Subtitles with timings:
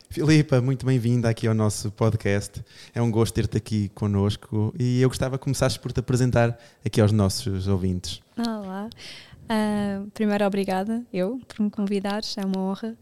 [0.08, 2.64] Filipa, muito bem-vinda aqui ao nosso podcast.
[2.94, 7.02] É um gosto ter-te aqui connosco e eu gostava que começasses por te apresentar aqui
[7.02, 8.22] aos nossos ouvintes.
[8.38, 8.88] Olá.
[9.44, 12.96] Uh, primeiro, obrigada, eu, por me convidares, é uma honra.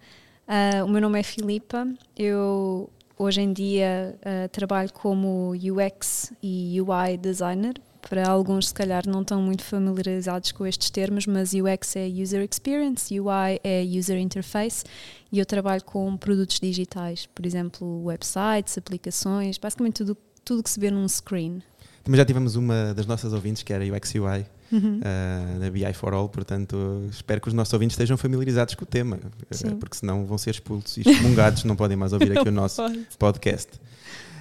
[0.48, 6.80] Uh, o meu nome é Filipa, eu hoje em dia uh, trabalho como UX e
[6.80, 7.80] UI designer.
[8.08, 12.46] Para alguns, se calhar, não estão muito familiarizados com estes termos, mas UX é User
[12.48, 14.84] Experience, UI é User Interface
[15.32, 20.78] e eu trabalho com produtos digitais, por exemplo, websites, aplicações, basicamente tudo, tudo que se
[20.78, 21.60] vê num screen.
[22.04, 25.00] Também já tivemos uma das nossas ouvintes que era UX UI uhum.
[25.00, 28.86] uh, da BI for All, portanto espero que os nossos ouvintes estejam familiarizados com o
[28.86, 32.52] tema, uh, porque senão vão ser expulsos e excomungados, não podem mais ouvir aqui o
[32.52, 33.06] nosso pode.
[33.18, 33.70] podcast.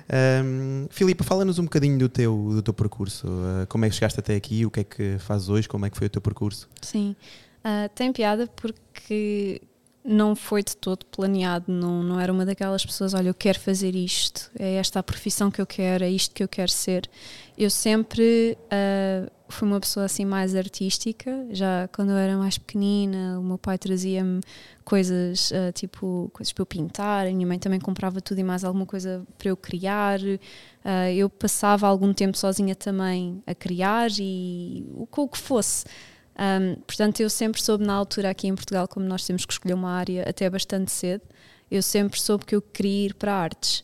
[0.07, 3.27] Um, Filipe, fala-nos um bocadinho do teu, do teu percurso.
[3.27, 4.65] Uh, como é que chegaste até aqui?
[4.65, 5.67] O que é que fazes hoje?
[5.67, 6.69] Como é que foi o teu percurso?
[6.81, 7.15] Sim,
[7.63, 9.61] uh, tem piada porque
[10.05, 13.95] não foi de todo planeado, não, não era uma daquelas pessoas, olha, eu quero fazer
[13.95, 17.09] isto, é esta a profissão que eu quero, é isto que eu quero ser.
[17.57, 23.39] Eu sempre uh, fui uma pessoa assim mais artística, já quando eu era mais pequenina,
[23.39, 24.41] o meu pai trazia-me
[24.83, 28.63] coisas, uh, tipo, coisas para eu pintar, a minha mãe também comprava tudo e mais
[28.63, 30.19] alguma coisa para eu criar.
[30.21, 35.83] Uh, eu passava algum tempo sozinha também a criar e o, que fosse.
[36.37, 39.73] Um, portanto, eu sempre soube na altura aqui em Portugal, como nós temos que escolher
[39.73, 41.23] uma área até bastante cedo,
[41.71, 43.83] eu sempre soube que eu queria ir para artes.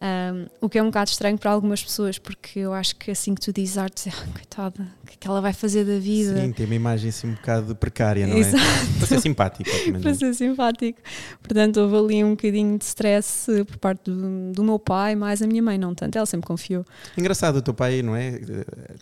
[0.00, 3.34] Um, o que é um bocado estranho para algumas pessoas, porque eu acho que assim
[3.34, 6.38] que tu dizes artes, ah, coitada, o que é que ela vai fazer da vida?
[6.38, 8.40] Sim, tem uma imagem assim um bocado precária, não é?
[8.40, 8.62] Exato.
[8.62, 8.98] é?
[8.98, 9.70] Para ser simpático.
[10.02, 11.00] para ser simpático.
[11.42, 15.46] Portanto, houve ali um bocadinho de stress por parte do, do, meu pai, mais a
[15.46, 16.84] minha mãe, não tanto, ela sempre confiou.
[17.16, 18.38] Engraçado o teu pai, não é?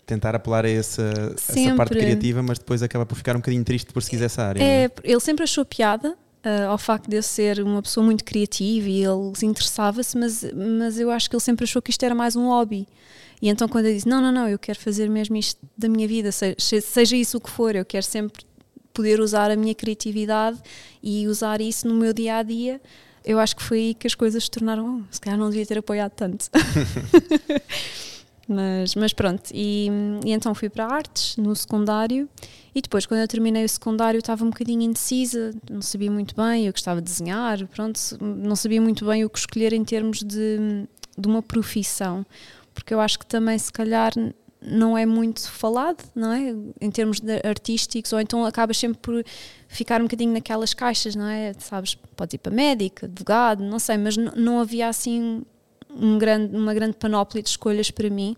[0.05, 3.91] Tentar apelar a essa, essa parte criativa, mas depois acaba por ficar um bocadinho triste
[3.91, 4.63] por seguir essa área.
[4.63, 4.91] É, é?
[5.03, 9.03] Ele sempre achou piada uh, ao facto de eu ser uma pessoa muito criativa e
[9.03, 12.35] ele se interessava-se, mas, mas eu acho que ele sempre achou que isto era mais
[12.35, 12.87] um hobby.
[13.41, 16.07] E então quando eu disse, não, não, não, eu quero fazer mesmo isto da minha
[16.07, 18.45] vida, seja, seja isso o que for, eu quero sempre
[18.93, 20.57] poder usar a minha criatividade
[21.03, 22.79] e usar isso no meu dia a dia,
[23.25, 25.65] eu acho que foi aí que as coisas se tornaram, oh, se calhar não devia
[25.65, 26.49] ter apoiado tanto.
[28.47, 29.89] Mas, mas pronto, e,
[30.23, 32.29] e, então fui para artes no secundário
[32.75, 36.67] e depois quando eu terminei o secundário estava um bocadinho indecisa, não sabia muito bem,
[36.67, 40.85] eu gostava de desenhar, pronto, não sabia muito bem o que escolher em termos de,
[41.17, 42.23] de uma profissão,
[42.71, 44.13] porque eu acho que também se calhar
[44.61, 46.55] não é muito falado, não é?
[46.81, 49.23] Em termos artísticos, ou então acabas sempre por
[49.67, 51.53] ficar um bocadinho naquelas caixas, não é?
[51.53, 55.43] Sabes, podes ir para médico, advogado, não sei, mas não havia assim
[55.95, 58.35] um grande, uma grande panóplia de escolhas para mim.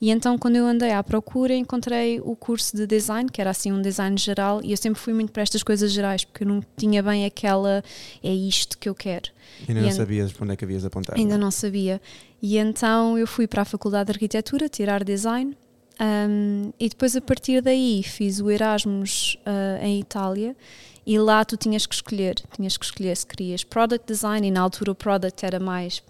[0.00, 3.72] E então, quando eu andei à procura, encontrei o curso de design, que era assim
[3.72, 6.62] um design geral, e eu sempre fui muito para estas coisas gerais, porque eu não
[6.76, 7.82] tinha bem aquela,
[8.22, 9.30] é isto que eu quero.
[9.66, 11.18] Ainda e não sabias para onde é que havias apontado?
[11.18, 12.02] Ainda não sabia.
[12.42, 15.56] E então eu fui para a Faculdade de Arquitetura tirar design,
[16.00, 20.56] um, e depois a partir daí fiz o Erasmus uh, em Itália
[21.06, 24.60] e lá tu tinhas que escolher, tinhas que escolher se querias product design e na
[24.60, 26.02] altura o product era mais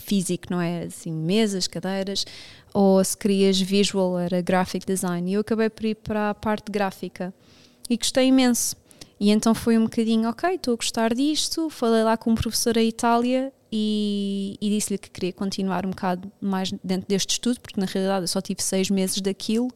[0.00, 0.84] físico, não é?
[0.84, 2.24] Assim, mesas, cadeiras,
[2.72, 5.30] ou se querias visual, era graphic design.
[5.30, 7.32] E eu acabei por ir para a parte gráfica
[7.88, 8.76] e gostei imenso.
[9.18, 11.70] E então foi um bocadinho, ok, estou a gostar disto.
[11.70, 16.30] Falei lá com um professor em Itália e, e disse-lhe que queria continuar um bocado
[16.40, 19.68] mais dentro deste estudo, porque na realidade eu só tive seis meses daquilo.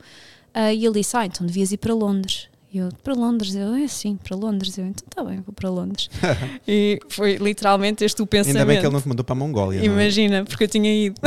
[0.54, 2.48] Uh, e ele disse: Ah, então devias ir para Londres.
[2.70, 3.54] E eu, para Londres?
[3.54, 4.76] Eu, é sim, para Londres.
[4.76, 6.10] Eu, então está bem, vou para Londres.
[6.68, 8.58] e foi literalmente este o pensamento.
[8.58, 9.80] Ainda bem que ele não te mandou para a Mongólia.
[9.80, 9.84] É?
[9.84, 10.44] Imagina, é?
[10.44, 11.18] porque eu tinha ido.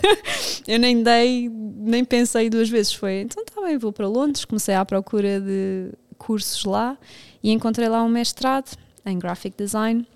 [0.66, 2.94] eu nem dei, nem pensei duas vezes.
[2.94, 4.46] Foi, então tá bem, vou para Londres.
[4.46, 6.96] Comecei à procura de cursos lá
[7.42, 8.74] e encontrei lá um mestrado
[9.04, 10.06] em Graphic Design.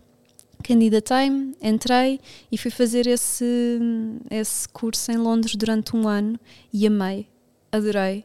[0.63, 2.21] Candidatei-me, entrei
[2.51, 3.45] e fui fazer esse,
[4.31, 6.39] esse curso em Londres durante um ano
[6.73, 7.27] e amei,
[7.71, 8.25] adorei.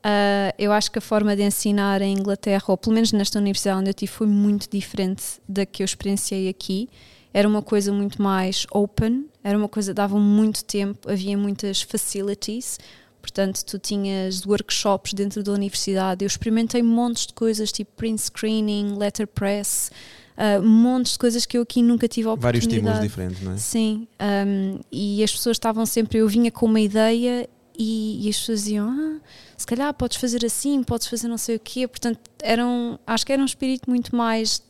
[0.00, 3.80] Uh, eu acho que a forma de ensinar em Inglaterra, ou pelo menos nesta universidade
[3.80, 6.88] onde eu tive, foi muito diferente da que eu experienciei aqui.
[7.32, 12.78] Era uma coisa muito mais open, era uma coisa, dava muito tempo, havia muitas facilities,
[13.20, 16.24] portanto, tu tinhas workshops dentro da universidade.
[16.24, 19.90] Eu experimentei montes de coisas, tipo print screening, letterpress,
[20.36, 22.68] uh, montes de coisas que eu aqui nunca tive a oportunidade.
[22.68, 23.56] Vários estímulos diferentes, não é?
[23.58, 27.46] Sim, um, e as pessoas estavam sempre, eu vinha com uma ideia
[27.78, 29.20] e, e as pessoas diziam, ah,
[29.60, 31.86] se calhar podes fazer assim, podes fazer não sei o quê.
[31.86, 34.62] Portanto, eram, acho que era um espírito muito mais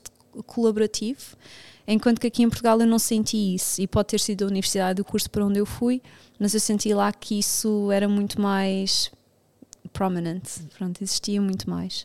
[0.46, 1.36] colaborativo,
[1.86, 3.80] enquanto que aqui em Portugal eu não senti isso.
[3.80, 6.02] E pode ter sido a universidade do curso para onde eu fui,
[6.40, 9.12] mas eu senti lá que isso era muito mais
[9.92, 10.42] prominent.
[10.76, 12.04] Pronto, existia muito mais.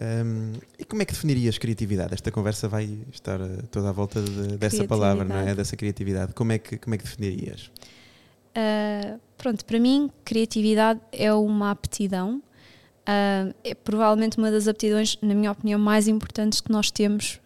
[0.00, 2.14] Um, e como é que definirias criatividade?
[2.14, 5.54] Esta conversa vai estar eh, toda à volta de, dessa palavra, não é?
[5.54, 6.32] Dessa criatividade.
[6.32, 7.70] Como é que, como é que definirias?
[8.56, 12.42] Uh, pronto, para mim, criatividade é uma aptidão.
[13.02, 17.40] Uh, é provavelmente uma das aptidões, na minha opinião, mais importantes que nós temos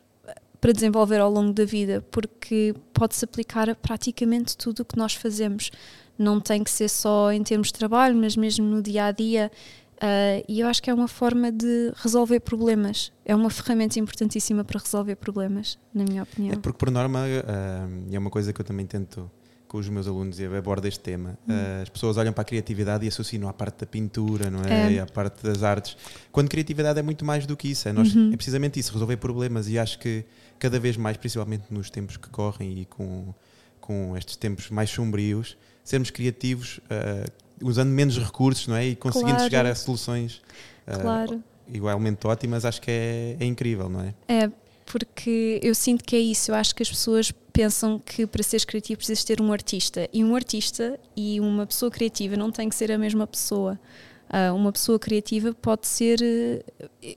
[0.60, 5.14] para desenvolver ao longo da vida, porque pode-se aplicar a praticamente tudo o que nós
[5.14, 5.70] fazemos.
[6.18, 9.50] Não tem que ser só em termos de trabalho, mas mesmo no dia a dia.
[9.96, 13.12] Uh, e eu acho que é uma forma de resolver problemas.
[13.24, 16.54] É uma ferramenta importantíssima para resolver problemas, na minha opinião.
[16.54, 19.30] É porque, por norma, uh, é uma coisa que eu também tento
[19.68, 21.38] com os meus alunos e abordo este tema.
[21.48, 21.52] Hum.
[21.52, 24.86] Uh, as pessoas olham para a criatividade e associam à parte da pintura, não é?
[24.86, 24.92] é?
[24.92, 25.96] E à parte das artes.
[26.30, 27.88] Quando criatividade é muito mais do que isso.
[27.88, 28.32] É, nós, uhum.
[28.32, 29.68] é precisamente isso, resolver problemas.
[29.68, 30.24] E acho que
[30.58, 33.34] cada vez mais, principalmente nos tempos que correm e com,
[33.80, 37.30] com estes tempos mais sombrios, sermos criativos uh,
[37.62, 38.86] usando menos recursos, não é?
[38.86, 39.44] E conseguindo claro.
[39.44, 40.42] chegar a soluções
[40.86, 41.42] uh, claro.
[41.68, 44.14] igualmente ótimas, acho que é, é incrível, não é?
[44.28, 44.50] É,
[44.84, 46.50] porque eu sinto que é isso.
[46.50, 50.06] Eu acho que as pessoas pensam que para seres criativo precisas ter um artista.
[50.12, 53.80] E um artista e uma pessoa criativa não tem que ser a mesma pessoa.
[54.28, 56.18] Uh, uma pessoa criativa pode ser.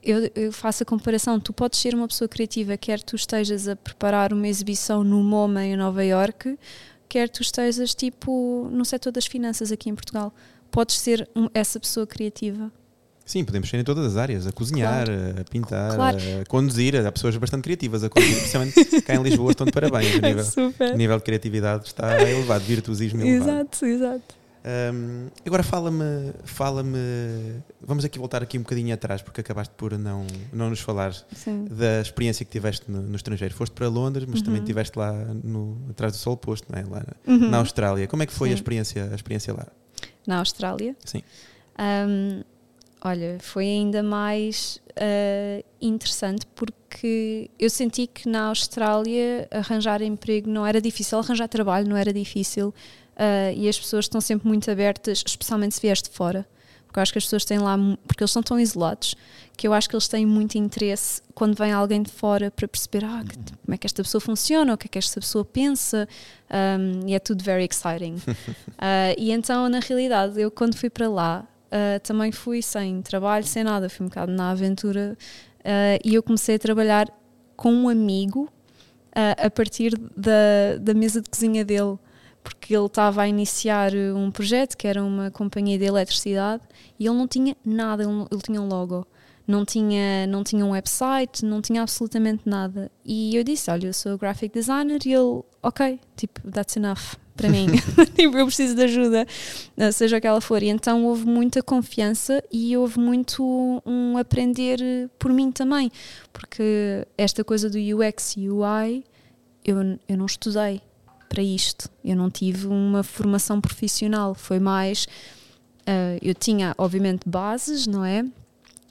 [0.02, 1.40] Eu, eu, faço a comparação.
[1.42, 5.66] Tu podes ser uma pessoa criativa, quer tu estejas a preparar uma exibição no MoMA
[5.66, 6.58] em Nova York,
[7.10, 10.34] quer tu estejas tipo no setor das finanças aqui em Portugal.
[10.72, 12.72] Podes ser um, essa pessoa criativa.
[13.30, 15.40] Sim, podemos ser em todas as áreas, a cozinhar, claro.
[15.40, 16.18] a pintar, claro.
[16.42, 16.96] a conduzir.
[16.96, 20.16] Há pessoas bastante criativas a conduzir, principalmente cá em Lisboa estão de parabéns.
[20.16, 20.46] O nível,
[20.96, 23.52] o nível de criatividade está elevado, virtuosismo elevado.
[23.52, 24.36] Exato, exato.
[24.66, 26.98] Um, agora fala-me, fala-me.
[27.80, 31.66] Vamos aqui voltar aqui um bocadinho atrás, porque acabaste por não, não nos falar Sim.
[31.66, 33.54] da experiência que tiveste no, no, estrangeiro.
[33.54, 34.46] Foste para Londres, mas uhum.
[34.46, 35.12] também estiveste lá
[35.44, 36.84] no, atrás do Sol Posto, não é?
[36.84, 37.48] lá uhum.
[37.48, 38.08] na Austrália.
[38.08, 39.68] Como é que foi a experiência, a experiência lá?
[40.26, 40.96] Na Austrália?
[41.06, 41.22] Sim.
[41.78, 42.42] Um,
[43.02, 50.66] Olha, foi ainda mais uh, interessante porque eu senti que na Austrália arranjar emprego não
[50.66, 55.24] era difícil, arranjar trabalho não era difícil uh, e as pessoas estão sempre muito abertas,
[55.26, 56.46] especialmente se vieste de fora.
[56.86, 59.16] Porque eu acho que as pessoas têm lá, porque eles são tão isolados,
[59.56, 63.06] que eu acho que eles têm muito interesse quando vem alguém de fora para perceber
[63.06, 63.24] ah,
[63.64, 66.10] como é que esta pessoa funciona, o que é que esta pessoa pensa,
[66.50, 68.16] um, e é tudo very exciting.
[68.16, 73.46] uh, e então, na realidade, eu quando fui para lá, uh, também fui sem trabalho,
[73.46, 75.18] sem nada, fui um bocado na aventura.
[75.60, 77.08] Uh, e eu comecei a trabalhar
[77.56, 78.50] com um amigo
[79.10, 81.98] uh, a partir da, da mesa de cozinha dele,
[82.44, 86.64] porque ele estava a iniciar um projeto que era uma companhia de eletricidade
[86.98, 89.06] e ele não tinha nada, ele, ele tinha um logo.
[89.46, 92.92] Não tinha, não tinha um website, não tinha absolutamente nada.
[93.04, 97.50] E eu disse: Olha, eu sou graphic designer, e ele, ok, tipo, that's enough para
[97.50, 97.68] mim.
[98.18, 99.26] eu preciso de ajuda,
[99.78, 100.62] eh, seja o que ela for.
[100.62, 104.80] E então houve muita confiança e houve muito um aprender
[105.18, 105.90] por mim também,
[106.34, 109.04] porque esta coisa do UX e UI
[109.64, 109.78] eu,
[110.08, 110.82] eu não estudei
[111.30, 115.06] para isto, eu não tive uma formação profissional, foi mais.
[115.82, 118.26] Uh, eu tinha, obviamente, bases, não é?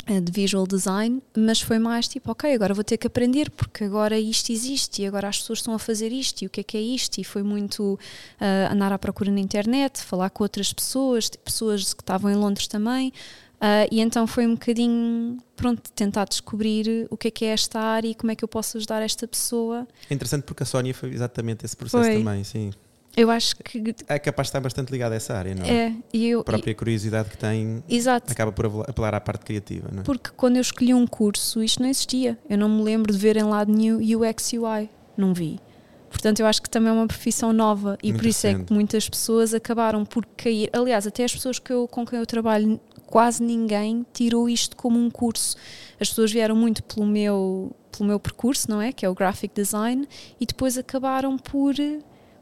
[0.08, 3.84] Eh, de visual design, mas foi mais tipo, ok, agora vou ter que aprender porque
[3.84, 6.62] agora isto existe e agora as pessoas estão a fazer isto e o que é
[6.62, 7.18] que é isto?
[7.18, 11.92] E foi muito uh, andar à procura na internet, falar com outras pessoas, tipo, pessoas
[11.92, 13.12] que estavam em Londres também.
[13.56, 17.78] Uh, e então foi um bocadinho, pronto, tentar descobrir o que é que é esta
[17.78, 19.86] área e como é que eu posso ajudar esta pessoa.
[20.08, 22.16] É interessante porque a Sónia foi exatamente esse processo foi.
[22.16, 22.70] também, sim.
[23.16, 23.94] Eu acho que.
[24.08, 25.70] É capaz de estar bastante ligado a essa área, não é?
[25.70, 26.40] É, e eu.
[26.40, 27.82] A própria curiosidade que tem.
[27.88, 28.30] Exato.
[28.32, 30.04] Acaba por apelar à parte criativa, não é?
[30.04, 32.38] Porque quando eu escolhi um curso, isto não existia.
[32.48, 34.88] Eu não me lembro de ver em lado nenhum UX UI.
[35.16, 35.60] Não vi.
[36.10, 39.08] Portanto, eu acho que também é uma profissão nova e por isso é que muitas
[39.08, 40.70] pessoas acabaram por cair.
[40.72, 44.98] Aliás, até as pessoas que eu, com quem eu trabalho, quase ninguém tirou isto como
[44.98, 45.56] um curso.
[46.00, 48.92] As pessoas vieram muito pelo meu, pelo meu percurso, não é?
[48.92, 50.08] Que é o graphic design,
[50.40, 51.74] e depois acabaram por.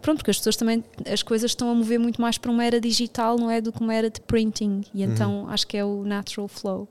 [0.07, 2.81] Pronto, porque as pessoas também, as coisas estão a mover muito mais para uma era
[2.81, 3.61] digital, não é?
[3.61, 4.83] Do que uma era de printing.
[4.95, 5.13] E uhum.
[5.13, 6.89] então acho que é o natural flow.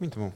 [0.00, 0.32] Muito bom.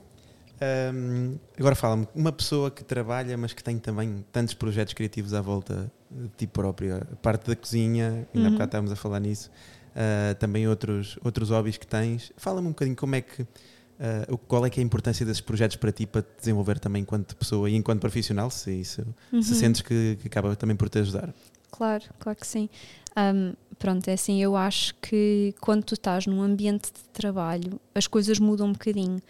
[0.95, 5.41] Um, agora fala-me, uma pessoa que trabalha, mas que tem também tantos projetos criativos à
[5.41, 8.57] volta de ti própria, a parte da cozinha, ainda uhum.
[8.61, 9.51] há estávamos a falar nisso,
[9.91, 12.31] uh, também outros, outros hobbies que tens.
[12.37, 15.75] Fala-me um bocadinho como é que, uh, qual é que é a importância desses projetos
[15.75, 19.43] para ti, para te desenvolver também enquanto pessoa e enquanto profissional, se, isso, uhum.
[19.43, 21.35] se sentes que, que, acaba também por te ajudar.
[21.77, 22.69] Claro, claro que sim.
[23.17, 28.07] Um, pronto, é assim, eu acho que quando tu estás num ambiente de trabalho, as
[28.07, 29.21] coisas mudam um bocadinho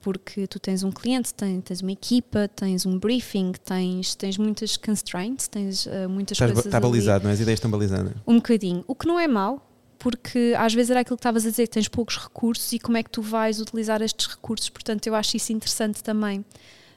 [0.00, 4.76] porque tu tens um cliente, tens, tens uma equipa, tens um briefing, tens, tens muitas
[4.76, 6.66] constraints, tens uh, muitas Estás, coisas.
[6.66, 7.32] Está balizado, não é?
[7.32, 8.12] As ideias estão balizadas.
[8.26, 8.84] Um bocadinho.
[8.86, 9.66] O que não é mau,
[9.98, 13.02] porque às vezes era aquilo que estavas a dizer, tens poucos recursos e como é
[13.02, 14.68] que tu vais utilizar estes recursos.
[14.68, 16.44] Portanto, eu acho isso interessante também.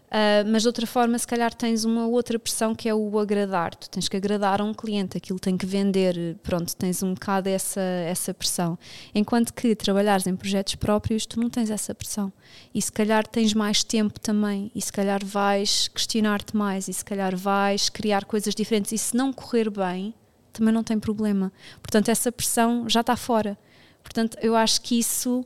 [0.07, 3.75] Uh, mas de outra forma, se calhar tens uma outra pressão que é o agradar.
[3.75, 7.49] Tu tens que agradar a um cliente, aquilo tem que vender, pronto, tens um bocado
[7.49, 8.79] essa, essa pressão.
[9.13, 12.31] Enquanto que trabalhares em projetos próprios, tu não tens essa pressão.
[12.73, 17.03] E se calhar tens mais tempo também, e se calhar vais questionar-te mais, e se
[17.03, 18.93] calhar vais criar coisas diferentes.
[18.93, 20.13] E se não correr bem,
[20.53, 21.51] também não tem problema.
[21.81, 23.57] Portanto, essa pressão já está fora.
[24.01, 25.45] Portanto, eu acho que isso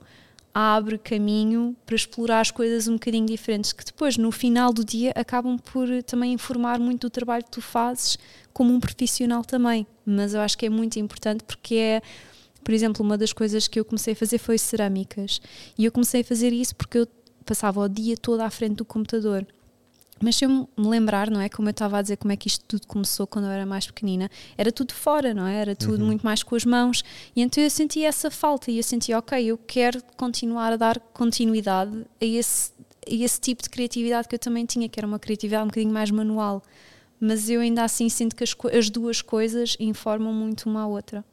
[0.54, 5.12] abre caminho para explorar as coisas um bocadinho diferentes, que depois, no final do dia,
[5.16, 8.18] acabam por também informar muito do trabalho que tu fazes
[8.54, 9.88] como um profissional também.
[10.06, 12.02] Mas eu acho que é muito importante porque é.
[12.64, 15.42] Por exemplo, uma das coisas que eu comecei a fazer foi cerâmicas.
[15.76, 17.08] E eu comecei a fazer isso porque eu
[17.44, 19.48] passava o dia todo à frente do computador.
[20.22, 21.50] Mas se eu me lembrar, não é?
[21.50, 23.88] Como eu estava a dizer, como é que isto tudo começou quando eu era mais
[23.88, 25.56] pequenina, era tudo fora, não é?
[25.56, 26.08] Era tudo uhum.
[26.08, 27.04] muito mais com as mãos.
[27.36, 31.00] E então eu senti essa falta e eu senti, ok, eu quero continuar a dar
[31.00, 32.72] continuidade a esse,
[33.08, 35.94] a esse tipo de criatividade que eu também tinha, que era uma criatividade um bocadinho
[35.94, 36.62] mais manual.
[37.20, 41.26] Mas eu ainda assim sinto que as, as duas coisas informam muito uma à outra.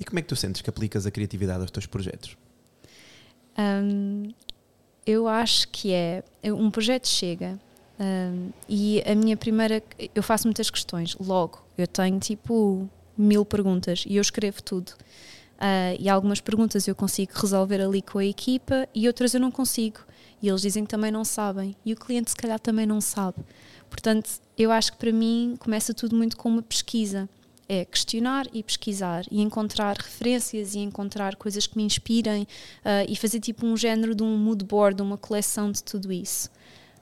[0.00, 2.36] E como é que tu sentes que aplicas a criatividade aos teus projetos?
[3.56, 4.32] Um,
[5.06, 6.24] eu acho que é.
[6.42, 7.58] Um projeto chega
[8.68, 9.82] e a minha primeira.
[10.14, 11.64] Eu faço muitas questões, logo.
[11.76, 14.92] Eu tenho tipo mil perguntas e eu escrevo tudo.
[15.54, 19.50] Uh, e algumas perguntas eu consigo resolver ali com a equipa e outras eu não
[19.50, 20.00] consigo.
[20.42, 21.74] E eles dizem que também não sabem.
[21.84, 23.38] E o cliente, se calhar, também não sabe.
[23.88, 27.28] Portanto, eu acho que para mim começa tudo muito com uma pesquisa.
[27.66, 33.16] É questionar e pesquisar e encontrar referências e encontrar coisas que me inspirem uh, e
[33.16, 36.50] fazer tipo um género de um mood board, uma coleção de tudo isso.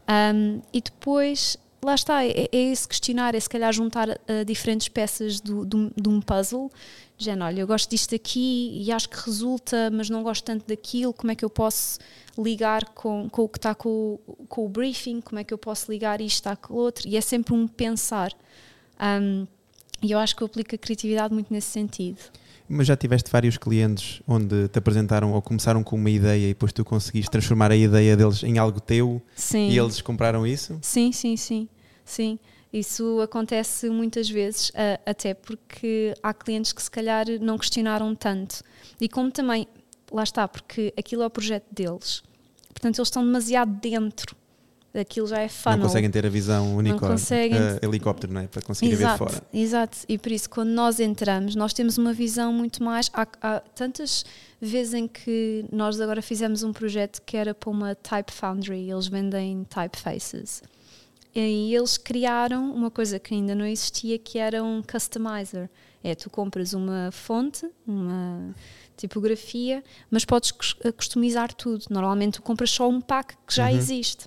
[0.09, 4.89] Um, e depois, lá está, é, é, esse questionar, é se calhar juntar uh, diferentes
[4.89, 6.71] peças do, do, de um puzzle.
[7.19, 11.13] Já, olha, eu gosto disto aqui e acho que resulta, mas não gosto tanto daquilo.
[11.13, 12.01] Como é que eu posso
[12.37, 14.19] ligar com, com o que está com,
[14.49, 15.21] com o briefing?
[15.21, 17.09] Como é que eu posso ligar isto àquele outro?
[17.09, 18.33] E é sempre um pensar.
[19.01, 19.47] Um,
[20.03, 22.19] e eu acho que eu aplico a criatividade muito nesse sentido.
[22.75, 26.73] Mas já tiveste vários clientes onde te apresentaram ou começaram com uma ideia e depois
[26.73, 29.69] tu conseguiste transformar a ideia deles em algo teu sim.
[29.69, 30.79] e eles compraram isso?
[30.81, 31.69] Sim, sim, sim.
[32.03, 32.39] Sim.
[32.73, 34.73] Isso acontece muitas vezes,
[35.05, 38.63] até porque há clientes que se calhar não questionaram tanto.
[38.99, 39.69] E como também,
[40.11, 42.23] lá está, porque aquilo é o projeto deles.
[42.69, 44.35] Portanto, eles estão demasiado dentro
[44.95, 45.79] aquilo já é funnel.
[45.79, 47.59] Não conseguem ter a visão unicórnio, conseguem...
[47.59, 48.47] uh, helicóptero, não é?
[48.47, 49.43] Para conseguir ver de fora.
[49.53, 53.11] Exato, e por isso quando nós entramos, nós temos uma visão muito mais.
[53.13, 54.25] Há, há, tantas
[54.61, 59.07] vezes em que nós agora fizemos um projeto que era para uma Type Foundry, eles
[59.07, 60.63] vendem typefaces.
[61.35, 65.71] E eles criaram uma coisa que ainda não existia, que era um customizer.
[66.05, 68.55] É, tu compras uma fonte, uma
[68.97, 70.53] tipografia, mas podes
[70.97, 71.87] customizar tudo.
[71.89, 73.77] Normalmente tu compras só um pack que já uhum.
[73.77, 74.27] existe.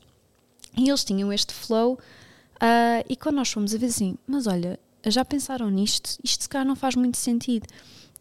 [0.77, 4.79] E eles tinham este flow, uh, e quando nós fomos a ver assim, mas olha,
[5.05, 6.17] já pensaram nisto?
[6.24, 7.67] Isto se calhar não faz muito sentido.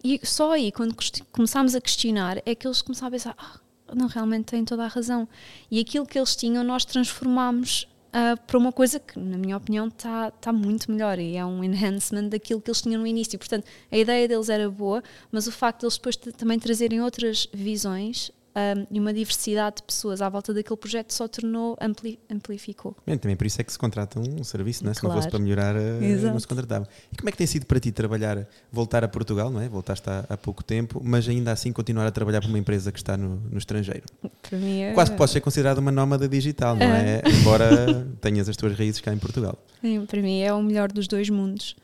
[0.02, 0.94] E só aí, quando
[1.32, 3.58] começámos a questionar, é que eles começaram a pensar: ah,
[3.94, 5.26] não, realmente têm toda a razão.
[5.70, 9.88] E aquilo que eles tinham, nós transformámos uh, para uma coisa que, na minha opinião,
[9.88, 13.38] está tá muito melhor e é um enhancement daquilo que eles tinham no início.
[13.38, 17.48] Portanto, a ideia deles era boa, mas o facto de eles depois também trazerem outras
[17.52, 22.96] visões um, e uma diversidade de pessoas à volta daquele projeto só tornou, ampli, amplificou.
[23.04, 24.94] Bem, também por isso é que se contrata um serviço, não é?
[24.94, 26.86] se não fosse para melhorar, eh, não se contratava.
[27.12, 29.68] E como é que tem sido para ti trabalhar, voltar a Portugal, não é?
[29.68, 32.98] Voltaste há, há pouco tempo, mas ainda assim continuar a trabalhar para uma empresa que
[32.98, 34.04] está no, no estrangeiro?
[34.48, 34.92] Para mim é...
[34.92, 37.22] Quase que podes ser considerado uma nómada digital, não é?
[37.24, 37.28] é?
[37.28, 39.58] Embora tenhas as tuas raízes cá em Portugal.
[39.80, 41.74] Sim, para mim é o melhor dos dois mundos.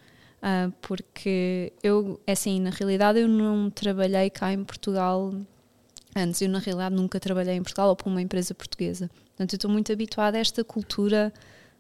[0.41, 5.35] Uh, porque eu, é assim, na realidade eu não trabalhei cá em Portugal
[6.15, 9.11] antes, eu na realidade nunca trabalhei em Portugal ou para uma empresa portuguesa.
[9.27, 11.33] Portanto, eu estou muito habituada a esta cultura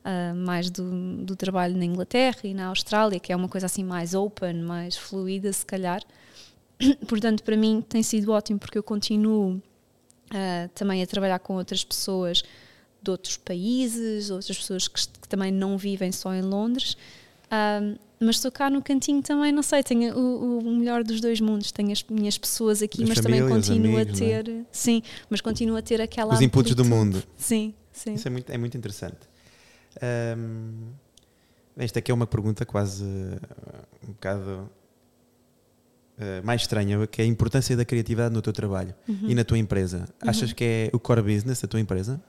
[0.04, 3.84] uh, mais do, do trabalho na Inglaterra e na Austrália, que é uma coisa assim
[3.84, 6.02] mais open, mais fluida, se calhar.
[7.08, 11.84] Portanto, para mim tem sido ótimo porque eu continuo uh, também a trabalhar com outras
[11.84, 12.42] pessoas
[13.02, 16.96] de outros países, outras pessoas que, que também não vivem só em Londres.
[17.50, 21.40] Um, mas estou cá no cantinho também, não sei, tenho o, o melhor dos dois
[21.40, 21.72] mundos.
[21.72, 24.42] Tenho as minhas pessoas aqui, As mas famílias, também continuo amigos, a é?
[24.42, 24.66] ter.
[24.70, 26.34] Sim, mas continuo a ter aquela.
[26.34, 27.22] Os inputs do mundo.
[27.36, 28.14] Sim, sim.
[28.14, 29.18] Isso é muito, é muito interessante.
[30.02, 30.92] Ahm,
[31.76, 33.40] esta aqui é uma pergunta quase uh,
[34.06, 34.70] um bocado
[36.18, 39.30] uh, mais estranha, que é a importância da criatividade no teu trabalho Uhum.
[39.30, 40.06] e na tua empresa.
[40.20, 42.22] Achas que é o core business da tua empresa?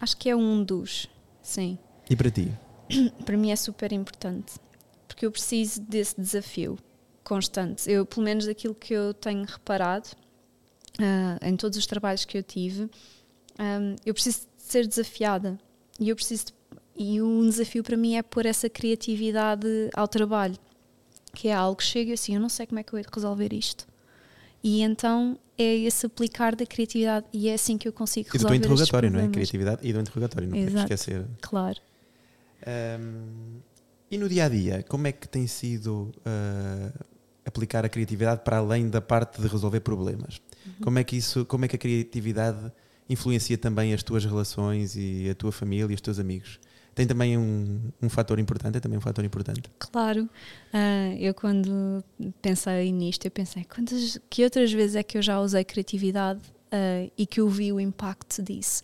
[0.00, 1.08] Acho que é um dos.
[1.40, 1.78] Sim.
[2.10, 2.50] E para ti?
[3.24, 4.54] para mim é super importante
[5.08, 6.78] porque eu preciso desse desafio
[7.22, 7.88] constante.
[7.90, 10.08] Eu, pelo menos daquilo que eu tenho reparado
[10.98, 12.88] ah, em todos os trabalhos que eu tive,
[13.58, 15.58] ahm, eu preciso de ser desafiada
[16.00, 16.54] e eu preciso de-
[16.96, 20.56] e um desafio para mim é pôr essa criatividade ao trabalho,
[21.34, 23.10] que é algo que chega assim, eu não sei como é que eu hei de
[23.14, 23.86] resolver isto.
[24.62, 28.32] E então é esse aplicar da criatividade e é assim que eu consigo E do
[28.34, 29.28] resolver interrogatório, não é?
[29.28, 30.92] Criatividade e do interrogatório, não Exato.
[30.92, 31.26] esquecer.
[31.40, 31.80] Claro.
[32.66, 33.60] Ahm,
[34.10, 36.92] e no dia a dia, como é que tem sido ah,
[37.44, 40.40] aplicar a criatividade para além da parte de resolver problemas?
[40.66, 40.72] Uhum.
[40.82, 42.72] Como é que isso, como é que a criatividade
[43.08, 46.60] influencia também as tuas relações e a tua família e os teus amigos?
[46.94, 49.62] Tem também um, um fator importante, é também um fator importante.
[49.78, 50.28] Claro,
[50.74, 52.04] Ah, eu quando
[52.42, 56.40] pensei nisto, eu pensei quantas, que outras vezes é que eu já usei criatividade
[56.70, 58.82] ah, e que eu vi o impacto disso.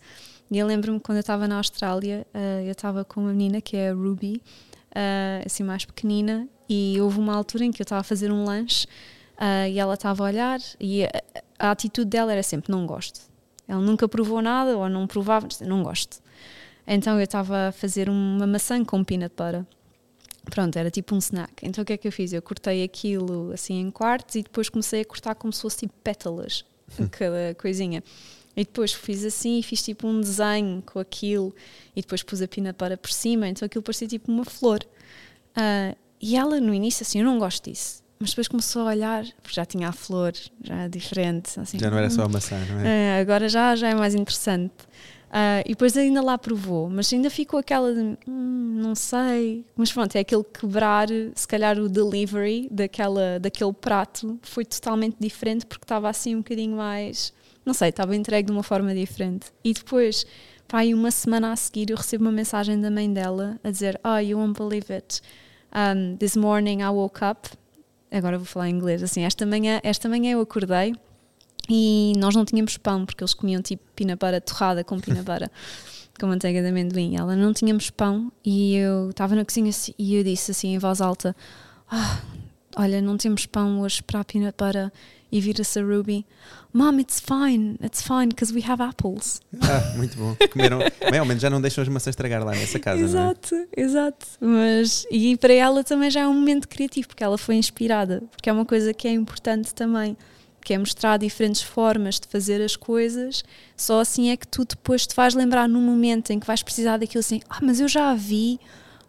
[0.51, 3.77] E eu lembro-me quando eu estava na Austrália, ah, eu estava com uma menina que
[3.77, 4.41] é a Ruby,
[4.93, 8.43] ah, assim mais pequenina, e houve uma altura em que eu estava a fazer um
[8.43, 8.87] lanche
[9.37, 11.09] ah, e ela estava a olhar e a,
[11.59, 13.21] a atitude dela era sempre não gosto.
[13.67, 16.19] Ela nunca provou nada ou não provava, não gosto.
[16.87, 19.63] Então eu estava a fazer uma maçã com peanut butter.
[20.49, 21.63] Pronto, era tipo um snack.
[21.63, 22.33] Então o que é que eu fiz?
[22.33, 25.93] Eu cortei aquilo assim em quartos e depois comecei a cortar como se fosse tipo
[26.03, 26.65] pétalas,
[27.11, 28.03] cada coisinha.
[28.59, 31.55] E depois fiz assim e fiz tipo um desenho com aquilo
[31.95, 34.79] e depois pus a peanut butter por cima, então aquilo parecia tipo uma flor.
[35.55, 38.03] Ah, e ela no início assim, eu não gosto disso.
[38.19, 41.57] Mas depois começou a olhar, porque já tinha a flor, já é diferente.
[41.57, 43.17] Assim, Já não era "Hum, só a maçã, não é?
[43.17, 44.73] é, agora já, já é mais interessante.
[45.31, 49.63] Ah, e depois ainda lá provou, mas ainda ficou aquela de "Hum, não sei.
[49.77, 55.65] Mas pronto, é aquele quebrar, se calhar o delivery daquela, daquele prato foi totalmente diferente
[55.65, 57.31] porque estava assim um bocadinho mais,
[57.65, 59.47] não sei, estava entregue de uma forma diferente.
[59.63, 60.25] E depois,
[60.71, 64.17] aí uma semana a seguir, eu recebo uma mensagem da mãe dela a dizer: Oh,
[64.17, 65.21] you won't believe it.
[65.73, 67.49] Um, this morning I woke up.
[68.11, 69.03] Agora vou falar em inglês.
[69.03, 70.95] Assim, esta manhã, esta manhã eu acordei
[71.69, 75.51] e nós não tínhamos pão porque eles comiam tipo pinapara torrada com pinapara
[76.19, 77.15] com manteiga de amendoim.
[77.17, 80.79] Ela não tínhamos pão e eu estava na cozinha assim- e eu disse assim em
[80.79, 81.35] voz alta:
[81.89, 82.19] "Ah,
[82.75, 84.91] Olha, não temos pão hoje para a pinapara.
[85.31, 86.25] E vira-se a Ruby:
[86.73, 89.41] Mom, it's fine, it's fine because we have apples.
[89.61, 90.35] Ah, muito bom.
[90.51, 93.03] Comeram, bem, ao menos já não deixam as maçãs estragar lá nessa casa, é?
[93.03, 94.25] exato, exato.
[94.41, 98.49] Mas, e para ela também já é um momento criativo, porque ela foi inspirada, porque
[98.49, 100.17] é uma coisa que é importante também,
[100.63, 103.43] que é mostrar diferentes formas de fazer as coisas,
[103.77, 106.97] só assim é que tu depois te vais lembrar num momento em que vais precisar
[106.97, 108.59] daquilo assim, ah, mas eu já vi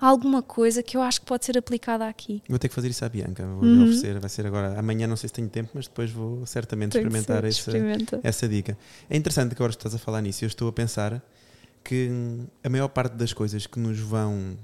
[0.01, 2.43] alguma coisa que eu acho que pode ser aplicada aqui.
[2.49, 3.45] Vou ter que fazer isso à Bianca.
[3.47, 3.83] Vou-lhe Uhum.
[3.85, 4.19] oferecer.
[4.19, 4.79] Vai ser agora.
[4.79, 8.21] Amanhã não sei se tenho tempo, mas depois vou certamente Tem experimentar ser, esse, experimenta.
[8.23, 8.77] essa dica.
[9.09, 10.45] É interessante que agora estás a falar nisso.
[10.45, 11.23] Eu estou a pensar
[11.85, 14.57] que hum, a maior parte das coisas que nos vão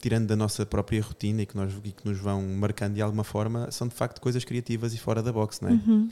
[0.00, 3.24] tirando da nossa própria rotina e que, nós, e que nos vão marcando de alguma
[3.24, 5.72] forma são de facto coisas criativas e fora da box, não é?
[5.72, 6.10] Uhum.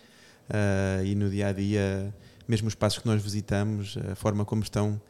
[0.49, 2.15] Ah, e no dia a dia,
[2.49, 5.01] mesmo os espaços que nós visitamos, a forma como estão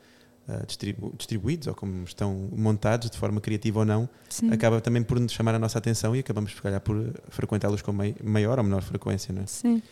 [0.49, 4.51] ah, distribu- distribuídos ou como estão montados, de forma criativa ou não, Sim.
[4.53, 7.93] acaba também por nos chamar a nossa atenção e acabamos, se calhar, por frequentá-los com
[7.93, 9.47] mai- maior ou menor frequência, não é?
[9.47, 9.83] Sim.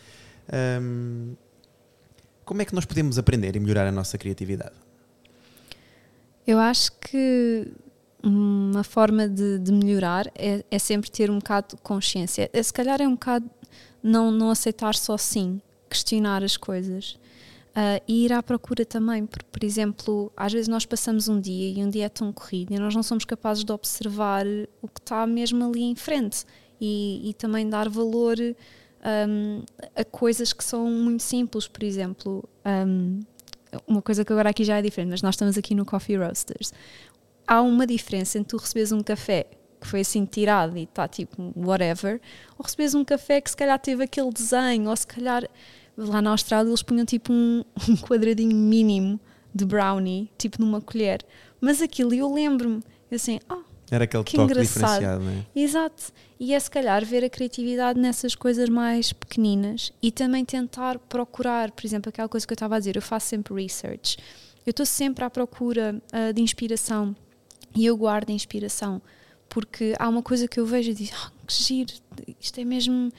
[0.51, 1.33] Ahm,
[2.43, 4.75] como é que nós podemos aprender e melhorar a nossa criatividade?
[6.45, 7.67] Eu acho que
[8.23, 12.49] uma forma de, de melhorar é, é sempre ter um bocado de consciência.
[12.51, 13.49] É, Se calhar é um bocado
[14.03, 17.17] não, não aceitar só sim, questionar as coisas.
[17.73, 21.69] Ah, e ir à procura também, porque, por exemplo, às vezes nós passamos um dia
[21.69, 24.45] e um dia é tão corrido e nós não somos capazes de observar
[24.81, 26.43] o que está mesmo ali em frente
[26.81, 29.63] e, e também dar valor hum,
[29.95, 32.43] a coisas que são muito simples, por exemplo.
[32.65, 33.21] hum,
[33.87, 36.73] uma coisa que agora aqui já é diferente, mas nós estamos aqui no Coffee Roasters.
[37.47, 39.45] Há uma diferença entre tu receberes um café
[39.79, 42.19] que foi assim tirado e está tipo whatever,
[42.57, 45.47] ou recebes um café que se calhar teve aquele desenho, ou se calhar
[46.01, 49.19] lá na Austrália eles punham tipo um, um quadradinho mínimo
[49.53, 51.25] de brownie, tipo numa colher.
[51.59, 53.61] Mas aquilo eu lembro-me, assim, oh,
[53.91, 54.99] era aquele que toque engraçado.
[54.99, 55.45] diferenciado, não é?
[55.53, 56.13] Exato.
[56.39, 61.71] E é se calhar ver a criatividade nessas coisas mais pequeninas e também tentar procurar,
[61.71, 64.17] por exemplo, aquela coisa que eu estava a dizer, eu faço sempre research.
[64.65, 67.13] Eu estou sempre à procura uh, de inspiração
[67.75, 69.01] e eu guardo a inspiração
[69.49, 71.93] porque há uma coisa que eu vejo e digo, oh, que giro,
[72.39, 73.11] isto é mesmo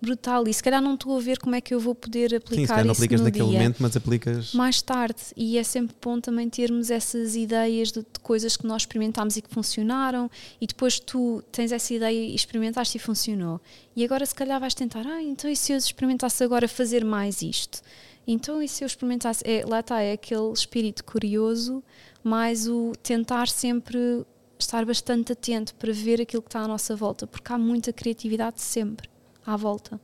[0.00, 0.46] brutal.
[0.48, 2.62] E se calhar não estou a ver como é que eu vou poder aplicar Sim,
[2.62, 3.58] se calhar não isso aplicas no naquele dia.
[3.58, 4.54] momento, mas aplicas.
[4.54, 5.20] mais tarde.
[5.36, 9.42] E é sempre bom também termos essas ideias de, de coisas que nós experimentámos e
[9.42, 10.30] que funcionaram.
[10.60, 13.60] E depois tu tens essa ideia e experimentaste e funcionou.
[13.94, 17.42] E agora se calhar vais tentar ah, então e se eu experimentasse agora fazer mais
[17.42, 17.80] isto?
[18.26, 19.42] Então e se eu experimentasse?
[19.46, 21.82] É, lá está, é aquele espírito curioso
[22.22, 24.24] mais o tentar sempre
[24.58, 28.60] estar bastante atento para ver aquilo que está à nossa volta porque há muita criatividade
[28.60, 29.09] sempre
[29.46, 30.00] à volta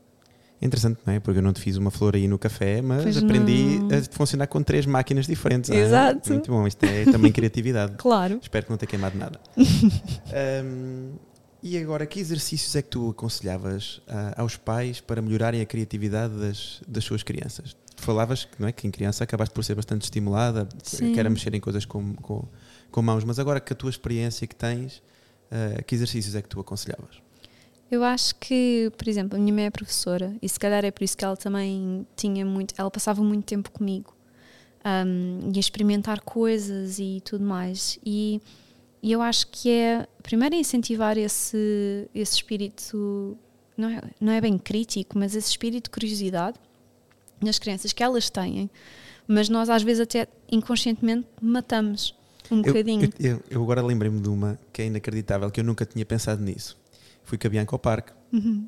[0.61, 1.21] Interessante, não é?
[1.21, 3.99] Porque eu não te fiz uma flor aí no café, mas Pois aprendi não.
[3.99, 5.71] a funcionar com três máquinas diferentes.
[5.71, 5.77] é?
[5.77, 6.33] Exato.
[6.33, 7.95] Muito bom, isto é também criatividade.
[7.99, 9.39] claro Espero que não tenha queimado nada.
[10.33, 11.15] Ahm,
[11.63, 16.35] e agora, que exercícios é que tu aconselhavas ah, aos pais para melhorarem a criatividade
[16.35, 17.77] das, das suas crianças?
[17.97, 21.13] Falavas que, não é, que em criança acabaste por ser bastante estimulada, Sim.
[21.13, 22.47] que era mexer em coisas com, com,
[22.91, 25.03] com mãos, mas agora que a tua experiência que tens,
[25.51, 27.26] ah, que exercícios é que tu aconselhavas?
[27.91, 31.05] Eu acho que, por exemplo, a minha mãe é professora e se calhar é por
[31.05, 34.15] isso que ela também tinha muito, ela passava muito tempo comigo
[34.85, 37.99] um, e a experimentar coisas e tudo mais.
[38.05, 38.41] E,
[39.03, 43.39] e eu acho que é, primeiro, é incentivar esse, esse espírito,
[43.77, 46.59] não é, não é bem crítico, mas esse espírito de curiosidade
[47.41, 48.69] nas crianças que elas têm,
[49.29, 52.15] mas nós às vezes até inconscientemente matamos
[52.51, 53.13] um Eu, bocadinho.
[53.21, 56.43] eu, eu- eu agora lembrei-me de uma que é inacreditável, que eu nunca tinha pensado
[56.43, 56.77] nisso.
[57.27, 58.67] Fui com a Bianca ao parque Uhum.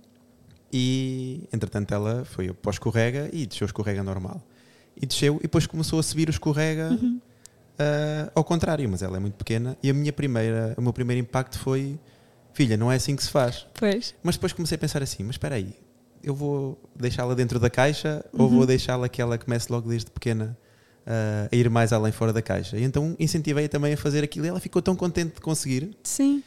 [0.72, 4.42] e, entretanto, ela foi para o escorrega e desceu o escorrega normal.
[5.00, 7.20] E desceu e depois começou a subir o escorrega Uhum.
[7.78, 9.78] ah, ao contrário, mas ela é muito pequena.
[9.82, 11.98] E a minha primeira, o meu primeiro impacto foi:
[12.52, 13.66] filha, não é assim que se faz.
[13.74, 14.14] Pois.
[14.22, 15.72] Mas depois comecei a pensar assim: mas espera aí,
[16.22, 20.58] eu vou deixá-la dentro da caixa ou vou deixá-la que ela comece logo desde pequena
[21.06, 22.76] ah, a ir mais além fora da caixa?
[22.76, 25.96] E então incentivei-a também a fazer aquilo e ela ficou tão contente de conseguir.
[26.02, 26.42] Sim.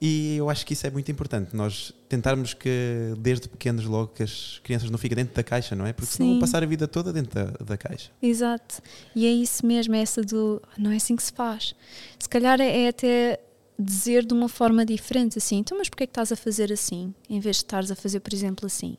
[0.00, 4.22] E eu acho que isso é muito importante, nós tentarmos que desde pequenos logo que
[4.22, 5.92] as crianças não fiquem dentro da caixa, não é?
[5.92, 6.40] Porque senão vão Sim.
[6.40, 8.10] passar a vida toda dentro da, da caixa.
[8.20, 8.82] Exato.
[9.14, 11.74] E é isso mesmo, é essa do não é assim que se faz.
[12.18, 13.40] Se calhar é, é até
[13.78, 17.14] dizer de uma forma diferente assim, então mas porquê é que estás a fazer assim,
[17.28, 18.96] em vez de estares a fazer, por exemplo, assim?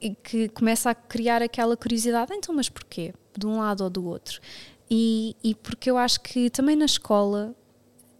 [0.00, 3.14] E que começa a criar aquela curiosidade, "Ah, então mas porquê?
[3.38, 4.40] De um lado ou do outro.
[4.90, 7.54] E, e porque eu acho que também na escola,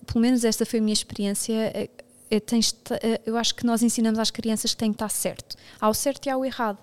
[0.06, 1.88] pelo menos esta foi a minha experiência, é-
[2.30, 5.56] é, é, eu acho que nós ensinamos às crianças que tem que estar certo.
[5.80, 6.78] Há o certo e há o errado.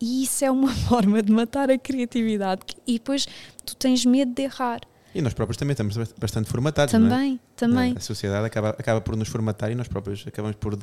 [0.00, 2.62] E isso é uma forma de matar a criatividade.
[2.86, 3.26] E depois
[3.64, 4.80] tu tens medo de errar.
[5.14, 7.08] E nós próprios também estamos bast- bastante formatados, não é?
[7.10, 7.94] Também, também.
[7.96, 10.76] A sociedade acaba, acaba por nos formatar e nós próprios acabamos por,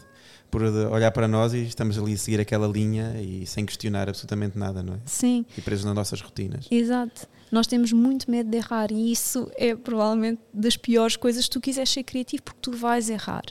[0.49, 4.57] por olhar para nós e estamos ali a seguir aquela linha e sem questionar absolutamente
[4.57, 4.97] nada, não é?
[5.05, 6.65] Sim, E presos nas nossas rotinas.
[6.71, 7.27] exato.
[7.51, 11.89] Nós temos muito medo de errar e isso é provavelmente das piores coisas tu quiseres
[11.89, 13.43] ser criativo, porque tu vais errar.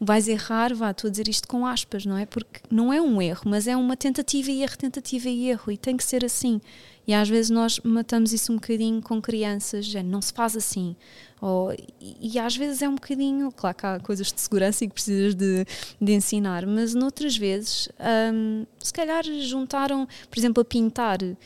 [0.00, 2.24] Vais errar, vá, estou a dizer isto com aspas, não é?
[2.24, 5.76] Porque não é um erro, mas é uma tentativa e erro, tentativa e erro, e
[5.76, 6.60] tem que ser assim.
[7.08, 10.94] E às vezes nós matamos isso um bocadinho com crianças, não se faz assim.
[11.40, 14.88] Ou, e, e às vezes é um bocadinho, claro que há coisas de segurança e
[14.88, 15.64] que precisas de,
[15.98, 17.88] de ensinar, mas noutras vezes,
[18.32, 21.36] hum, se calhar juntaram, por exemplo, a pintar, uh,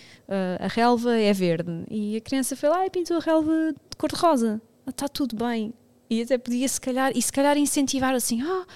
[0.59, 4.61] a relva é verde, e a criança foi lá e pintou a relva de cor-de-rosa.
[4.85, 5.73] Está tudo bem.
[6.13, 8.67] E até podia, se calhar, e se calhar incentivar assim, ah,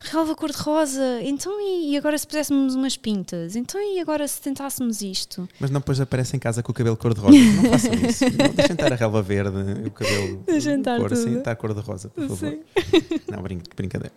[0.00, 3.54] relva cor-de-rosa, então e, e agora se puséssemos umas pintas?
[3.54, 5.46] Então e agora se tentássemos isto?
[5.60, 7.36] Mas não depois aparece em casa com o cabelo cor-de-rosa.
[7.36, 8.24] Não façam isso.
[8.24, 12.28] Não, deixem estar a relva verde, o cabelo Deixem estar cor, assim, está cor-de-rosa, por
[12.28, 12.48] favor.
[12.50, 12.60] Sim.
[13.30, 14.14] Não, brin brincadeira.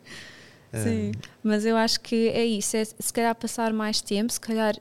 [0.71, 1.11] Sim,
[1.43, 4.75] mas eu acho que é isso, é se calhar passar mais tempo, se calhar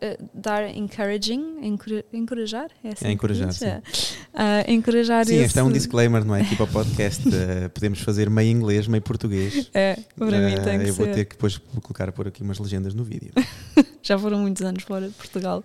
[0.00, 2.70] eh, dar encouraging, encour- encorajar?
[2.84, 3.66] É, assim É encorajar, que sim.
[3.84, 4.18] diz?
[4.34, 6.42] Ah, encorajar Sim, este é um esse- disclaimer, não é?
[6.42, 7.22] Aqui para o podcast.
[7.34, 9.68] eh, podemos fazer meio inglês, meio português.
[9.74, 12.58] É, para mim Eh, tem que eu vou ter que depois colocar por aqui umas
[12.58, 13.32] legendas no vídeo.
[14.02, 15.64] Já foram muitos anos fora de Portugal.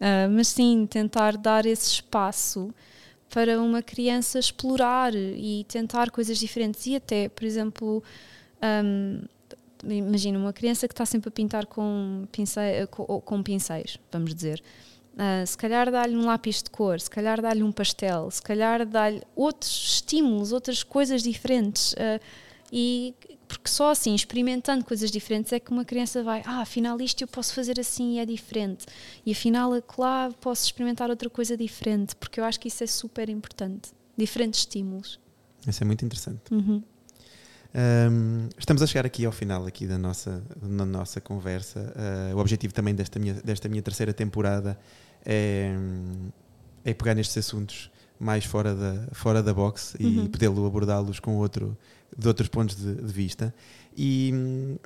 [0.00, 2.72] Ah, mas sim, tentar dar esse espaço
[3.32, 6.84] para uma criança explorar e tentar coisas diferentes.
[6.86, 8.02] E até, por exemplo,
[8.60, 9.20] ahm,
[9.88, 14.62] imagina uma criança que está sempre a pintar com, pincel, com, com pincéis, vamos dizer.
[15.18, 18.86] Ah, se calhar dá-lhe um lápis de cor, se calhar dá-lhe um pastel, se calhar
[18.86, 21.94] dá-lhe outros estímulos, outras coisas diferentes.
[21.98, 22.20] Ah,
[22.72, 23.14] E
[23.48, 27.26] porque só assim, experimentando coisas diferentes, é que uma criança vai, ah, afinal isto eu
[27.26, 28.86] posso fazer assim e é diferente.
[29.26, 33.28] E afinal, lá posso experimentar outra coisa diferente, porque eu acho que isso é super
[33.28, 33.90] importante.
[34.16, 35.18] Diferentes estímulos.
[35.66, 36.42] Isso é muito interessante.
[36.52, 36.80] Uhum.
[37.72, 41.92] Um, estamos a chegar aqui ao final aqui da nossa, da nossa conversa.
[42.32, 44.78] Uh, o objetivo também desta minha, desta minha terceira temporada
[45.24, 45.72] é,
[46.84, 50.24] é pegar nestes assuntos mais fora da, fora da box uhum.
[50.24, 51.76] e poder abordá-los com outro,
[52.16, 53.54] de outros pontos de, de vista.
[53.96, 54.32] E,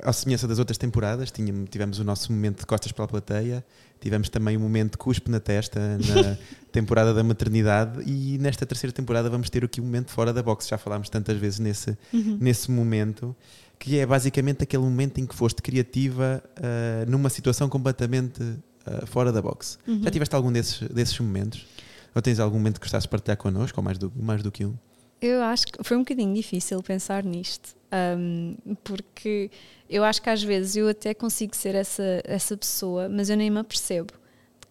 [0.02, 3.64] à semelhança das outras temporadas, tínhamos, tivemos o nosso momento de costas para a plateia,
[4.00, 6.36] tivemos também o um momento de cuspe na testa na
[6.72, 10.68] temporada da maternidade e nesta terceira temporada vamos ter aqui um momento fora da box.
[10.68, 12.38] Já falámos tantas vezes nesse, uhum.
[12.40, 13.36] nesse momento,
[13.78, 19.30] que é basicamente aquele momento em que foste criativa uh, numa situação completamente uh, fora
[19.30, 19.78] da box.
[19.86, 20.02] Uhum.
[20.02, 21.66] Já tiveste algum desses, desses momentos?
[22.14, 24.64] Ou tens algum momento que gostasses de partilhar connosco, ou mais do, mais do que
[24.64, 24.74] um?
[25.20, 29.50] Eu acho que foi um bocadinho difícil pensar nisto, um, porque
[29.88, 33.50] eu acho que às vezes eu até consigo ser essa, essa pessoa, mas eu nem
[33.50, 34.12] me apercebo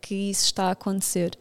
[0.01, 1.37] que isso está a acontecer,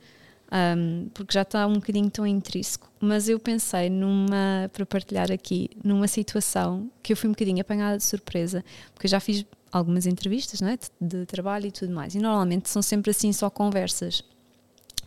[0.53, 2.91] um, porque já está um bocadinho tão intrínseco.
[3.01, 7.97] Mas eu pensei numa, para partilhar aqui, numa situação que eu fui um bocadinho apanhada
[7.97, 8.65] de surpresa,
[8.95, 10.77] porque eu já fiz algumas entrevistas não é?
[10.77, 14.23] de, de trabalho e tudo mais, e normalmente são sempre assim só conversas.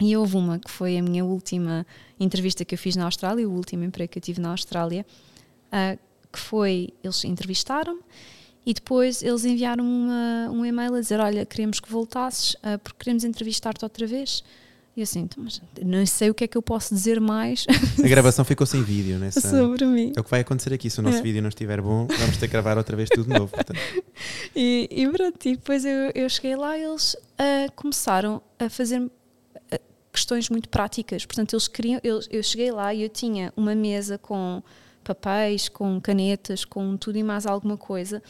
[0.02, 1.88] E houve uma que foi a minha última
[2.20, 5.06] entrevista que eu fiz na Austrália, o último emprego que eu tive na Austrália,
[5.72, 5.98] uh,
[6.36, 8.02] que foi, eles entrevistaram-me
[8.66, 12.98] e depois eles enviaram uma, um e-mail a dizer, olha, queremos que voltasses uh, porque
[13.00, 14.44] queremos entrevistar-te outra vez.
[14.98, 17.66] E assim, então, mas não sei o que é que eu posso dizer mais.
[18.02, 19.30] A gravação ficou sem vídeo, né?
[19.30, 20.14] Sobre mim.
[20.16, 20.90] É o que vai acontecer aqui.
[20.90, 21.22] Se o nosso é.
[21.22, 23.52] vídeo não estiver bom, vamos ter que gravar outra vez tudo de novo.
[24.56, 29.02] E, e pronto, e depois eu, eu cheguei lá e eles uh, começaram a fazer
[30.16, 31.26] questões muito práticas.
[31.26, 32.00] Portanto, eles queriam.
[32.02, 34.64] Eu, eu cheguei lá e eu tinha uma mesa com
[35.06, 38.22] papéis, com canetas, com tudo e mais alguma coisa.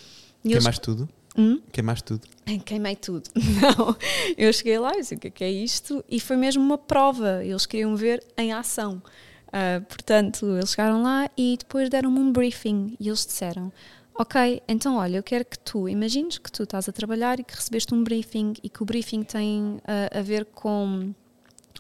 [0.43, 1.09] E Queimaste tudo?
[1.37, 1.59] Hum?
[1.71, 2.27] Queimaste tudo?
[2.65, 3.29] Queimei tudo.
[3.61, 3.95] Não.
[4.37, 6.77] Eu cheguei lá e disse o que é, que é isto e foi mesmo uma
[6.77, 7.43] prova.
[7.43, 9.01] Eles queriam ver em ação.
[9.47, 13.71] Uh, portanto, eles chegaram lá e depois deram-me um briefing e eles disseram:
[14.17, 17.53] Ok, então olha, eu quero que tu imagines que tu estás a trabalhar e que
[17.53, 21.13] recebeste um briefing e que o briefing tem uh, a ver com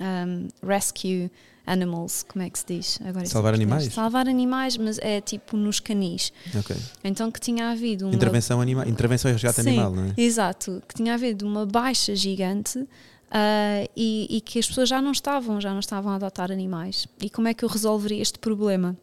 [0.01, 1.31] um, rescue
[1.65, 2.99] animals, como é que se diz?
[3.03, 3.93] Agora Salvar animais?
[3.93, 6.31] Salvar animais, mas é tipo nos canis.
[6.57, 6.77] Okay.
[7.03, 8.15] Então que tinha havido uma...
[8.15, 8.87] Intervenção, anima...
[8.87, 10.13] Intervenção e resgate Sim, animal, não é?
[10.17, 15.11] Exato, que tinha havido uma baixa gigante uh, e, e, que as pessoas já não
[15.11, 17.07] estavam, já não estavam a adotar animais.
[17.21, 18.95] E como é que eu resolveria este problema?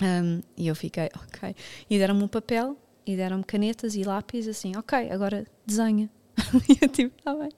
[0.00, 1.54] Um, e eu fiquei, ok.
[1.88, 6.08] E deram-me um papel e deram-me canetas e lápis, assim, ok, agora desenha.
[6.68, 7.50] e eu tipo, está bem.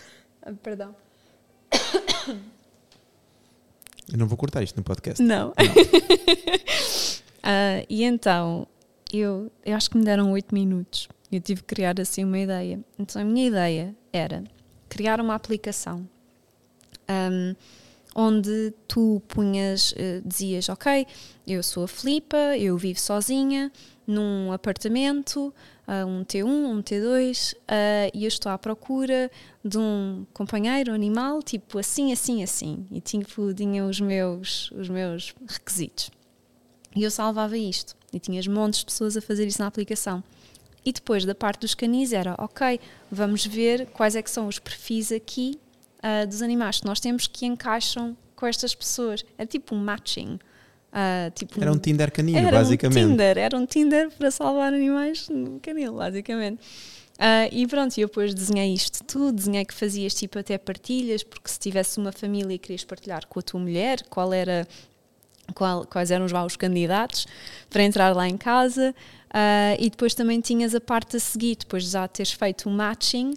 [0.62, 0.94] Perdão.
[4.12, 5.22] Eu não vou cortar isto no podcast.
[5.22, 5.46] Não.
[5.46, 5.52] não.
[5.52, 5.54] uh,
[7.88, 8.66] e então,
[9.12, 11.08] eu, eu acho que me deram oito minutos.
[11.30, 12.78] Eu tive que criar assim uma ideia.
[12.98, 14.44] Então, a minha ideia era
[14.88, 16.06] criar uma aplicação
[17.08, 17.54] um,
[18.14, 21.06] onde tu punhas, uh, dizias, ok,
[21.46, 23.72] eu sou a Filipa, eu vivo sozinha
[24.06, 25.54] num apartamento,
[25.88, 27.56] um T1, um T2, uh,
[28.14, 29.30] e eu estou à procura
[29.64, 32.86] de um companheiro animal, tipo assim, assim, assim.
[32.90, 36.10] E tipo, tinha os meus, os meus requisitos.
[36.94, 37.96] E eu salvava isto.
[38.12, 40.22] E tinhas montes de pessoas a fazer isso na aplicação.
[40.84, 42.78] E depois da parte dos canis era, ok,
[43.10, 45.58] vamos ver quais é que são os perfis aqui
[45.98, 49.24] uh, dos animais que nós temos que encaixam com estas pessoas.
[49.38, 50.38] É tipo um matching.
[50.92, 53.02] Uh, tipo, era um Tinder canino, era basicamente.
[53.02, 56.60] Um Tinder, era um Tinder para salvar animais no canil, basicamente.
[57.14, 61.48] Uh, e pronto, eu depois desenhei isto tudo, desenhei que fazias tipo até partilhas, porque
[61.48, 64.66] se tivesse uma família e querias partilhar com a tua mulher, qual era,
[65.54, 67.26] qual, quais eram os, os candidatos
[67.70, 68.94] para entrar lá em casa.
[69.28, 72.72] Uh, e depois também tinhas a parte a seguir, depois de já teres feito o
[72.72, 73.32] matching,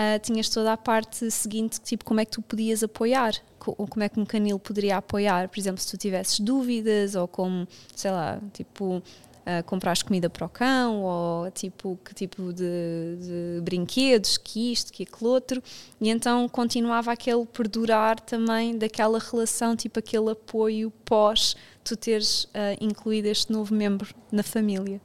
[0.00, 3.34] uh, tinhas toda a parte seguinte, tipo como é que tu podias apoiar
[3.66, 7.28] ou como é que um canil poderia apoiar, por exemplo, se tu tivesses dúvidas ou
[7.28, 13.16] como, sei lá, tipo, uh, comprares comida para o cão ou tipo, que tipo de,
[13.20, 15.62] de, brinquedos, que isto, que aquele outro,
[16.00, 22.76] e então continuava aquele perdurar também daquela relação, tipo aquele apoio pós tu teres uh,
[22.80, 25.00] incluído este novo membro na família.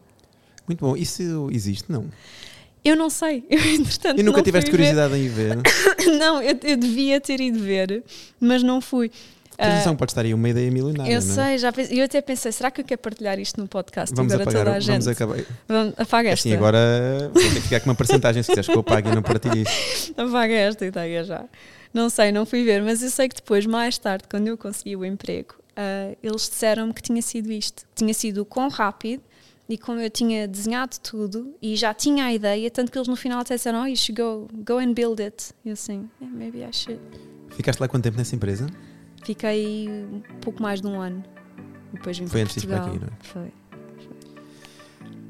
[0.68, 0.96] Muito bom.
[0.96, 2.10] Isso existe, não?
[2.86, 3.44] Eu não sei.
[3.50, 5.20] Eu, entretanto, e nunca tiveste curiosidade ver.
[5.20, 5.58] em ir ver?
[6.20, 8.04] não, eu, eu, devia ter ido ver,
[8.40, 9.12] mas não fui.
[9.58, 11.12] Atenção, uh, pode estar aí uma ideia milionária.
[11.12, 11.22] Eu é?
[11.22, 14.14] sei, já pensei, eu até pensei, será que eu quero partilhar isto no podcast?
[14.14, 15.04] Vamos agora apagar, toda a gente.
[15.04, 15.38] Vamos acabar.
[15.68, 16.48] Vamos, apaga esta.
[16.48, 19.16] Assim, agora vou ter que ficar com uma porcentagem se quiseres que eu apague e
[19.16, 20.14] não partilhe isto.
[20.22, 21.46] Apaga esta e tá já.
[21.94, 24.98] Não sei, não fui ver, mas eu sei que depois, mais tarde, quando eu consegui
[24.98, 27.84] o emprego, uh, eles disseram-me que tinha sido isto.
[27.96, 29.24] Tinha sido o quão rápido
[29.68, 33.16] E como eu tinha desenhado tudo e já tinha a ideia, tanto que eles no
[33.16, 35.52] final até disseram: Oh, you should go, go and build it.
[35.64, 37.00] E eu assim, yeah, maybe I should.
[37.50, 38.68] Ficaste lá quanto tempo nessa empresa?
[39.24, 41.24] Fiquei um pouco mais de um ano.
[41.92, 43.08] Depois vim Foi para antes de ir para Portugal.
[43.10, 43.50] aqui, não é?
[43.50, 43.54] Foi.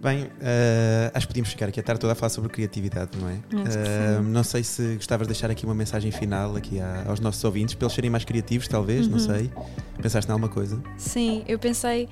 [0.01, 3.27] Bem, eh, acho que podíamos ficar aqui a tarde toda a falar sobre criatividade, não
[3.27, 3.35] é?
[3.71, 4.21] Sim.
[4.29, 7.85] não sei se gostavas de deixar aqui uma mensagem final aqui aos nossos ouvintes, para
[7.85, 9.23] eles serem mais criativos, talvez, não Uhum.
[9.25, 9.51] sei.
[9.99, 10.79] Pensaste em alguma coisa?
[10.97, 12.07] Sim, eu pensei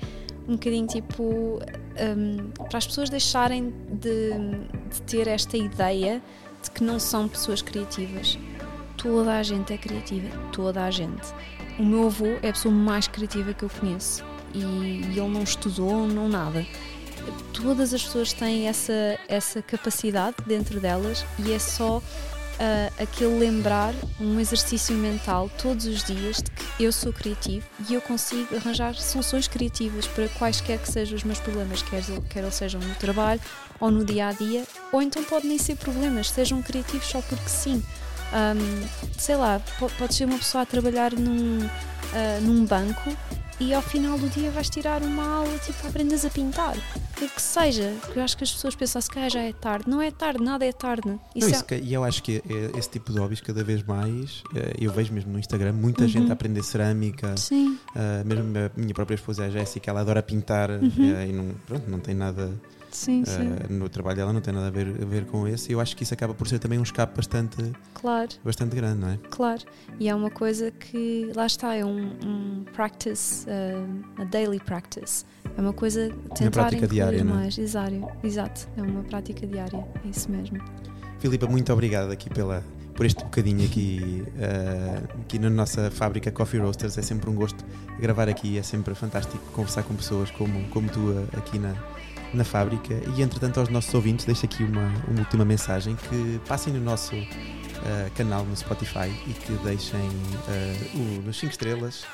[0.48, 1.22] um bocadinho tipo
[1.62, 4.30] um, para as pessoas deixarem de,
[4.90, 6.22] de ter esta ideia
[6.62, 8.38] de que não são pessoas criativas.
[8.96, 11.26] Toda a gente é criativa, toda a gente.
[11.78, 15.42] O meu avô é a pessoa mais criativa que eu conheço e, e ele não
[15.42, 16.64] estudou, não nada.
[17.52, 22.02] Todas as pessoas têm essa, essa capacidade dentro delas e é só
[22.60, 27.94] ah, aquele lembrar, um exercício mental todos os dias de que eu sou criativo e
[27.94, 32.54] eu consigo arranjar soluções criativas para quaisquer que sejam os meus problemas, quer, quer eles
[32.54, 33.40] sejam no trabalho
[33.80, 37.48] ou no dia a dia, ou então podem nem ser problemas, sejam criativos só porque
[37.48, 37.82] sim.
[38.32, 38.86] Ahm,
[39.18, 41.58] sei lá, po- pode ser uma pessoa a trabalhar num,
[42.12, 43.16] ah, num banco
[43.60, 46.74] e ao final do dia vais tirar uma aula, tipo, aprendes a pintar.
[47.24, 49.88] O que seja, porque eu acho que as pessoas pensam, se calhar já é tarde.
[49.88, 51.08] Não é tarde, nada é tarde.
[51.08, 53.64] Não, Isso isso é- que- e eu acho que é- esse tipo de hobbies, cada
[53.64, 56.08] vez mais, eh, eu vejo mesmo no Instagram, muita Uhum.
[56.08, 60.22] gente a aprender cerâmica, Sim, eh, mesmo a minha própria esposa, a Jéssica, ela adora
[60.22, 60.90] pintar Uhum.
[60.98, 62.50] eh, e não, pronto, não tem nada
[62.90, 63.72] sim, sim.
[63.74, 65.70] no trabalho dela, não tem nada a ver, a ver com esse.
[65.70, 68.98] E eu acho que isso acaba por ser também um escape bastante, Claro, bastante grande,
[69.00, 69.18] não é?
[69.30, 69.62] claro.
[69.98, 75.24] E é uma coisa que, lá está, é um, um practice, uh, a daily practice.
[75.56, 77.36] É uma coisa tentar prática incluir diária, não é?
[77.42, 77.58] mais.
[77.58, 80.58] Exato, exato, é uma prática diária, é isso mesmo.
[81.18, 82.62] Filipa, muito obrigado aqui pela,
[82.94, 86.98] por este bocadinho aqui, eh, aqui na nossa fábrica Coffee Roasters.
[86.98, 87.64] É sempre um gosto
[87.98, 91.74] gravar aqui, é sempre fantástico conversar com pessoas como, como tu eh, aqui na,
[92.34, 92.94] na fábrica.
[93.16, 97.14] E entretanto, aos nossos ouvintes, deixo aqui uma, uma última mensagem: que passem no nosso
[97.86, 100.00] eh, canal no Spotify e que deixem
[100.48, 102.06] eh, o, nos 5 estrelas,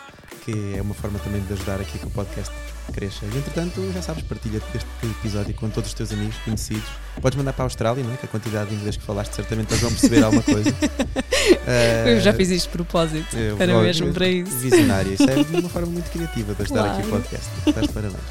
[0.44, 2.52] que é uma forma também de ajudar aqui que o podcast
[2.92, 3.24] cresça.
[3.24, 6.84] E entretanto, já sabes, partilha este episódio com todos os teus amigos, conhecidos.
[7.20, 8.16] Podes mandar para a Austrália, não é?
[8.16, 10.74] Que a quantidade de inglês que falaste, certamente eles vão perceber alguma coisa.
[12.06, 13.36] Eu já fiz isto de propósito.
[13.36, 14.50] eu Era vou- mesmo para isso.
[14.58, 15.12] Visionária.
[15.14, 17.22] Isso é uma forma muito criativa de ajudar aqui o Claro.
[17.22, 17.48] podcast.
[17.66, 18.22] Estás de parabéns.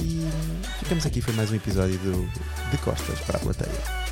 [0.00, 0.28] E
[0.78, 2.28] ficamos aqui, foi mais um episódio do
[2.70, 4.11] De Costas para a Plateia.